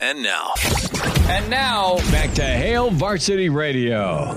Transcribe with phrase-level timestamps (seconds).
[0.00, 0.52] And now.
[1.28, 4.34] And now, Back to Hail Varsity Radio.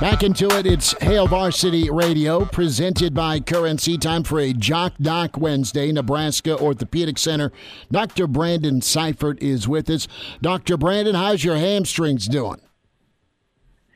[0.00, 0.66] Back into it.
[0.66, 3.96] It's Hail Varsity Radio, presented by Currency.
[3.96, 5.92] Time for a Jock Doc Wednesday.
[5.92, 7.52] Nebraska Orthopedic Center.
[7.92, 8.26] Dr.
[8.26, 10.08] Brandon Seifert is with us.
[10.40, 10.76] Dr.
[10.76, 12.60] Brandon, how's your hamstrings doing?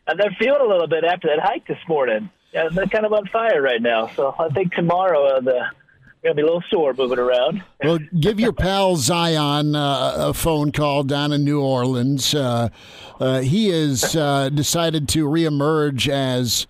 [0.06, 2.30] Uh, they're feeling a little bit after that hike this morning.
[2.52, 4.06] Yeah, they're kind of on fire right now.
[4.14, 5.66] So I think tomorrow uh, the
[6.30, 7.62] to be a little sore moving around.
[7.84, 12.34] Well, give your pal Zion uh, a phone call down in New Orleans.
[12.34, 12.70] Uh,
[13.20, 16.66] uh, he has uh, decided to reemerge as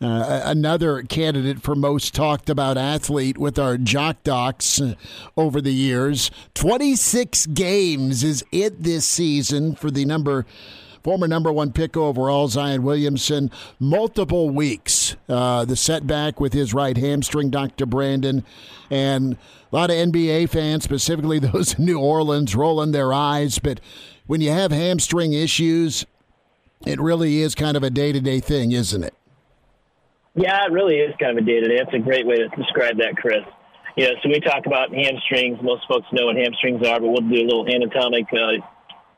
[0.00, 4.94] uh, another candidate for most talked about athlete with our jock docs uh,
[5.36, 6.30] over the years.
[6.54, 10.46] 26 games is it this season for the number
[11.04, 15.16] former number one pick overall, Zion Williamson, multiple weeks.
[15.28, 17.84] Uh, the setback with his right hamstring, Dr.
[17.84, 18.42] Brandon,
[18.90, 23.58] and a lot of NBA fans, specifically those in New Orleans, rolling their eyes.
[23.58, 23.80] But
[24.26, 26.06] when you have hamstring issues,
[26.86, 29.14] it really is kind of a day to day thing, isn't it?
[30.34, 31.78] Yeah, it really is kind of a day to day.
[31.78, 33.44] That's a great way to describe that, Chris.
[33.96, 35.58] Know, so we talk about hamstrings.
[35.62, 38.58] Most folks know what hamstrings are, but we'll do a little anatomic uh,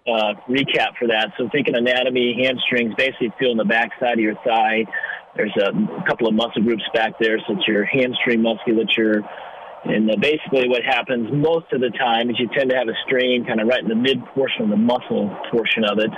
[0.07, 1.33] uh, recap for that.
[1.37, 4.85] So thinking anatomy, hamstrings, basically feeling the backside of your thigh.
[5.37, 5.73] There's a,
[6.09, 9.23] couple of muscle groups back there, so it's your hamstring musculature.
[9.85, 12.97] And uh, basically, what happens most of the time is you tend to have a
[13.07, 16.11] strain kind of right in the mid portion of the muscle portion of it.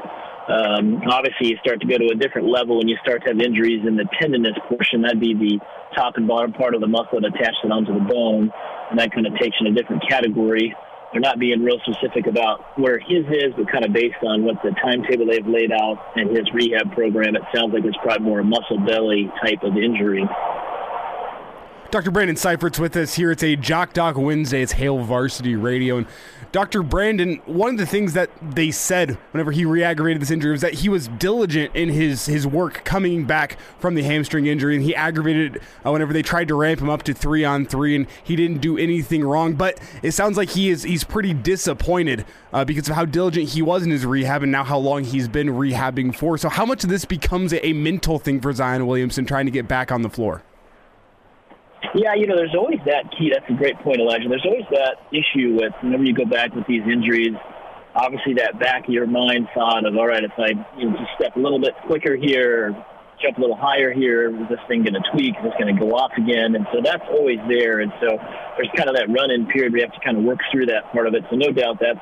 [0.49, 3.41] Um, obviously, you start to go to a different level when you start to have
[3.41, 5.03] injuries in the tendinous portion.
[5.03, 5.59] That'd be the
[5.95, 8.51] top and bottom part of the muscle that attaches it onto the bone,
[8.91, 10.75] and that kind of takes you in a different category.
[11.13, 14.57] They're not being real specific about where his is, but kind of based on what
[14.63, 18.41] the timetable they've laid out and his rehab program, it sounds like it's probably more
[18.41, 20.29] a muscle belly type of injury.
[21.91, 22.11] Dr.
[22.11, 23.31] Brandon Seifert's with us here.
[23.31, 24.61] It's a Jock Doc Wednesday.
[24.61, 25.97] It's Hail Varsity Radio.
[25.97, 26.07] And
[26.53, 26.83] Dr.
[26.83, 30.75] Brandon, one of the things that they said whenever he re-aggravated this injury was that
[30.75, 34.95] he was diligent in his, his work coming back from the hamstring injury, and he
[34.95, 38.07] aggravated it uh, whenever they tried to ramp him up to three on three, and
[38.23, 39.55] he didn't do anything wrong.
[39.55, 43.63] But it sounds like he is he's pretty disappointed uh, because of how diligent he
[43.63, 46.37] was in his rehab and now how long he's been rehabbing for.
[46.37, 49.53] So how much of this becomes a, a mental thing for Zion Williamson trying to
[49.53, 50.43] get back on the floor?
[51.99, 53.35] Yeah, you know, there's always that key.
[53.35, 54.29] That's a great point, Elijah.
[54.29, 57.35] There's always that issue with whenever you go back with these injuries.
[57.97, 61.11] Obviously, that back of your mind thought of, all right, if I you know, just
[61.19, 62.71] step a little bit quicker here,
[63.21, 65.35] jump a little higher here, is this thing going to tweak?
[65.43, 66.55] Is this going to go off again?
[66.55, 67.81] And so that's always there.
[67.81, 68.15] And so
[68.55, 69.73] there's kind of that run-in period.
[69.73, 71.25] We have to kind of work through that part of it.
[71.31, 71.99] So no doubt that's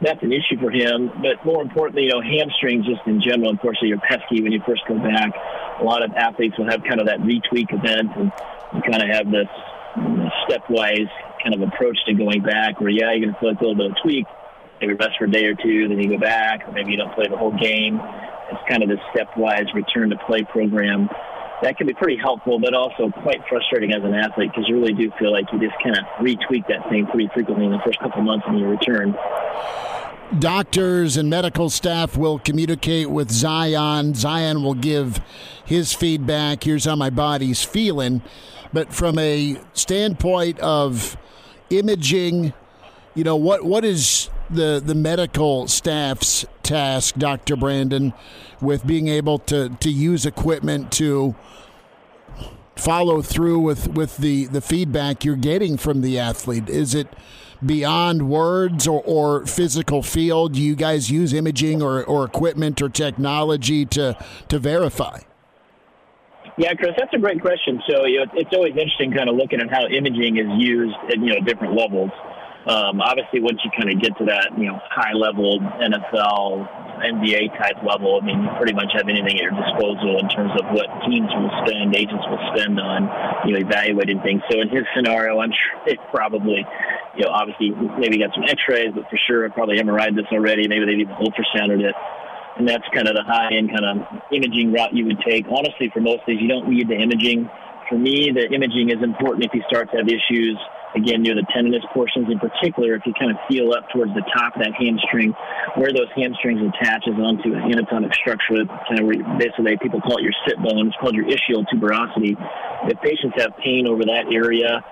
[0.00, 1.10] that's an issue for him.
[1.22, 4.82] But more importantly, you know, hamstrings just in general, unfortunately, are pesky when you first
[4.88, 5.32] go back.
[5.80, 8.32] A lot of athletes will have kind of that retweak event and
[8.74, 9.48] you kind of have this
[10.44, 11.08] stepwise
[11.42, 13.90] kind of approach to going back where, yeah, you're going to like a little bit
[13.90, 14.26] of tweak,
[14.80, 17.14] maybe rest for a day or two, then you go back, or maybe you don't
[17.14, 18.00] play the whole game.
[18.50, 21.08] It's kind of this stepwise return to play program.
[21.62, 24.92] That can be pretty helpful, but also quite frustrating as an athlete because you really
[24.92, 27.98] do feel like you just kind of retweak that thing pretty frequently in the first
[27.98, 29.16] couple months when you return.
[30.38, 34.14] Doctors and medical staff will communicate with Zion.
[34.14, 35.20] Zion will give
[35.64, 36.64] his feedback.
[36.64, 38.22] Here's how my body's feeling.
[38.72, 41.16] But from a standpoint of
[41.70, 42.52] imaging,
[43.14, 47.56] you know, what what is the the medical staff's task, Dr.
[47.56, 48.12] Brandon,
[48.60, 51.34] with being able to to use equipment to
[52.76, 56.68] follow through with with the the feedback you're getting from the athlete?
[56.68, 57.08] Is it
[57.64, 60.54] beyond words or, or physical field?
[60.54, 64.16] Do you guys use imaging or, or equipment or technology to
[64.48, 65.20] to verify?
[66.58, 67.82] Yeah, Chris, that's a great question.
[67.88, 71.18] So you know, it's always interesting, kind of looking at how imaging is used at
[71.18, 72.10] you know different levels.
[72.66, 76.66] Um, obviously, once you kind of get to that you know high level NFL,
[76.98, 80.50] NBA type level, I mean, you pretty much have anything at your disposal in terms
[80.58, 83.06] of what teams will spend, agents will spend on
[83.46, 84.42] you know evaluating things.
[84.50, 86.66] So in his scenario, I'm sure it probably
[87.14, 87.70] you know obviously
[88.02, 90.66] maybe got some X-rays, but for sure probably MRI'd this already.
[90.66, 91.94] Maybe they've even ultrasounded it
[92.58, 93.96] and that's kind of the high end kind of
[94.32, 95.44] imaging route you would take.
[95.46, 97.48] Honestly, for most things, you don't need the imaging.
[97.88, 100.56] For me, the imaging is important if you start to have issues
[100.96, 104.24] again, near the tendinous portions in particular, if you kind of feel up towards the
[104.32, 105.32] top of that hamstring,
[105.76, 110.34] where those hamstrings attaches onto an anatomic structure, kind of basically people call it your
[110.48, 112.34] sit bone, it's called your ischial tuberosity.
[112.88, 114.82] If patients have pain over that area,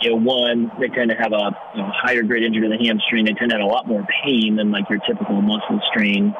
[0.00, 2.82] you know, one, they tend to have a you know, higher grade injury to the
[2.82, 3.24] hamstring.
[3.24, 6.34] They tend to have a lot more pain than like your typical muscle strain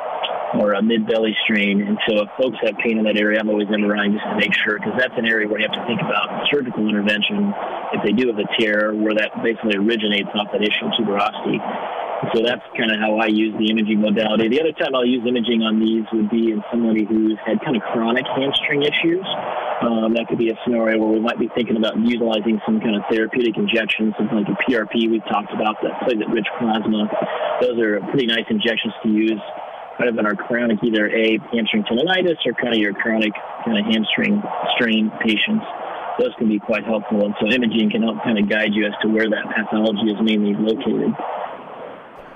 [0.55, 1.83] or a mid belly strain.
[1.83, 4.53] And so if folks have pain in that area, I'm always MRIing just to make
[4.65, 7.53] sure because that's an area where you have to think about surgical intervention
[7.93, 11.61] if they do have a tear where that basically originates off that ischial tuberosity.
[12.31, 14.47] So that's kind of how I use the imaging modality.
[14.47, 17.75] The other time I'll use imaging on these would be in somebody who's had kind
[17.75, 19.27] of chronic hamstring issues.
[19.83, 22.95] Um, that could be a scenario where we might be thinking about utilizing some kind
[22.95, 27.11] of therapeutic injections, something like a PRP we've talked about, that platelet-rich plasma.
[27.59, 29.43] Those are pretty nice injections to use
[29.99, 33.33] kind of in our chronic either a hamstring tendonitis or kind of your chronic
[33.65, 34.43] kind of hamstring
[34.77, 35.65] strain patients.
[36.19, 38.93] Those can be quite helpful, and so imaging can help kind of guide you as
[39.03, 41.15] to where that pathology is mainly located.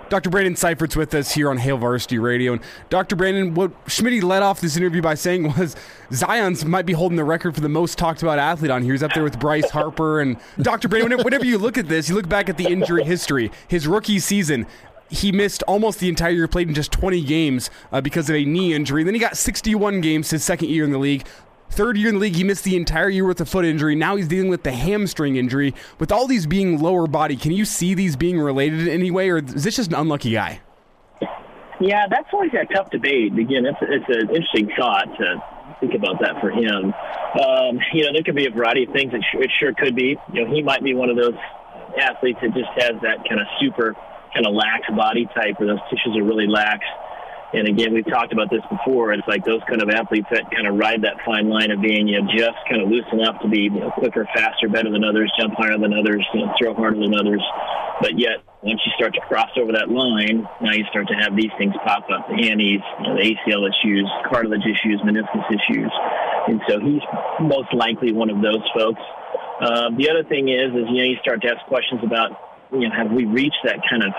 [0.08, 0.30] Dr.
[0.30, 2.52] Brandon Seifert's with us here on Hail Varsity Radio.
[2.52, 3.16] And Dr.
[3.16, 5.74] Brandon, what Schmidt led off this interview by saying was
[6.12, 8.92] Zion's might be holding the record for the most talked about athlete on here.
[8.92, 10.20] He's up there with Bryce Harper.
[10.20, 10.88] And Dr.
[10.88, 14.20] Brandon, whenever you look at this, you look back at the injury history, his rookie
[14.20, 14.66] season,
[15.10, 18.44] he missed almost the entire year, played in just 20 games uh, because of a
[18.44, 19.04] knee injury.
[19.04, 21.26] Then he got 61 games his second year in the league.
[21.70, 23.94] Third year in the league, he missed the entire year with a foot injury.
[23.94, 25.74] Now he's dealing with the hamstring injury.
[25.98, 29.30] With all these being lower body, can you see these being related in any way,
[29.30, 30.60] or is this just an unlucky guy?
[31.80, 33.32] Yeah, that's always a tough debate.
[33.32, 35.42] Again, it's, it's an interesting thought to
[35.80, 36.94] think about that for him.
[36.94, 39.12] Um, you know, there could be a variety of things.
[39.12, 40.16] It, sh- it sure could be.
[40.32, 41.34] You know, he might be one of those
[42.00, 43.94] athletes that just has that kind of super
[44.36, 46.84] kind of lax body type where those tissues are really lax
[47.52, 49.12] and again, we've talked about this before.
[49.12, 52.08] It's like those kind of athletes that kind of ride that fine line of being,
[52.08, 55.04] you know, just kind of loose enough to be, you know, quicker, faster, better than
[55.04, 57.42] others, jump higher than others, you know, throw harder than others.
[58.00, 61.36] But yet, once you start to cross over that line, now you start to have
[61.36, 65.90] these things pop up: the hammies, you know, the ACL issues, cartilage issues, meniscus issues.
[66.48, 67.02] And so he's
[67.40, 69.00] most likely one of those folks.
[69.60, 72.36] Uh, the other thing is, is you know, you start to ask questions about,
[72.72, 74.12] you know, have we reached that kind of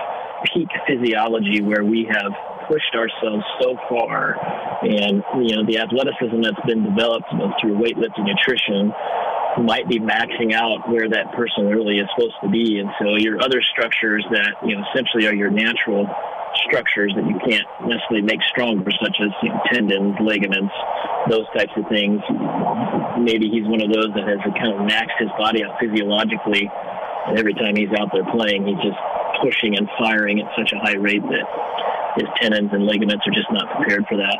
[0.53, 2.31] peak physiology where we have
[2.67, 4.37] pushed ourselves so far,
[4.83, 7.27] and you know the athleticism that's been developed
[7.61, 8.93] through weightlifting, nutrition,
[9.63, 13.41] might be maxing out where that person really is supposed to be, and so your
[13.41, 16.07] other structures that you know essentially are your natural
[16.65, 20.73] structures that you can't necessarily make stronger, such as you know, tendons, ligaments,
[21.29, 22.19] those types of things.
[23.19, 26.69] Maybe he's one of those that has kind of maxed his body out physiologically,
[27.27, 28.97] and every time he's out there playing, he's just
[29.41, 33.51] pushing and firing at such a high rate that his tendons and ligaments are just
[33.51, 34.37] not prepared for that.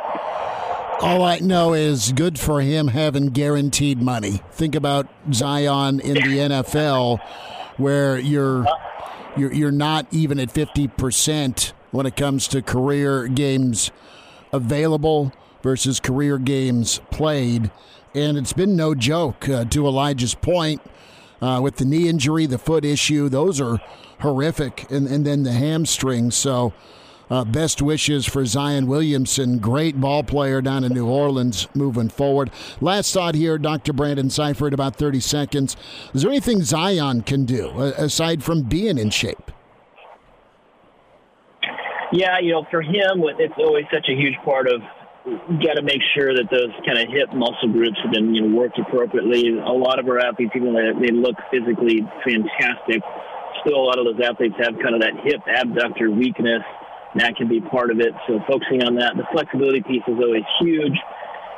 [1.00, 4.40] All I know is good for him having guaranteed money.
[4.50, 7.20] Think about Zion in the NFL,
[7.76, 8.66] where you're
[9.36, 13.92] you're you're not even at fifty percent when it comes to career games
[14.52, 15.32] available
[15.62, 17.70] versus career games played,
[18.12, 19.48] and it's been no joke.
[19.48, 20.82] Uh, to Elijah's point,
[21.40, 23.80] uh, with the knee injury, the foot issue, those are
[24.20, 26.30] horrific, and and then the hamstring.
[26.30, 26.72] So.
[27.30, 32.50] Uh, best wishes for Zion Williamson, great ball player down in New Orleans moving forward.
[32.80, 33.92] Last thought here, Dr.
[33.92, 35.76] Brandon Seifert, about 30 seconds.
[36.14, 39.52] Is there anything Zion can do uh, aside from being in shape?
[42.12, 44.80] Yeah, you know, for him, it's always such a huge part of
[45.24, 48.56] got to make sure that those kind of hip muscle groups have been you know
[48.56, 49.58] worked appropriately.
[49.58, 53.02] A lot of our athletes, even though they look physically fantastic,
[53.64, 56.62] still a lot of those athletes have kind of that hip abductor weakness
[57.16, 58.12] that can be part of it.
[58.26, 60.96] So focusing on that, the flexibility piece is always huge.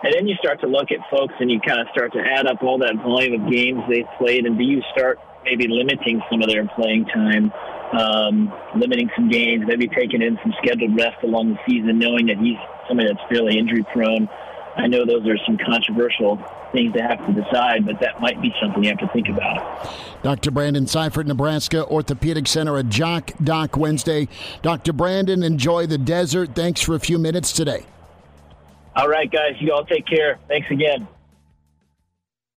[0.02, 2.46] And then you start to look at folks and you kind of start to add
[2.46, 6.40] up all that volume of games they've played, and do you start maybe limiting some
[6.40, 7.52] of their playing time,
[7.92, 12.38] um, limiting some games, maybe taking in some scheduled rest along the season, knowing that
[12.38, 12.56] he's
[12.90, 14.28] somebody that's fairly injury prone.
[14.76, 16.36] I know those are some controversial
[16.72, 19.88] things to have to decide, but that might be something you have to think about.
[20.22, 20.50] Dr.
[20.50, 24.28] Brandon Seifert, Nebraska Orthopedic Center, a Jock Doc Wednesday.
[24.62, 24.92] Dr.
[24.92, 26.54] Brandon, enjoy the desert.
[26.54, 27.84] Thanks for a few minutes today.
[28.96, 29.54] All right, guys.
[29.60, 30.38] You all take care.
[30.48, 31.06] Thanks again.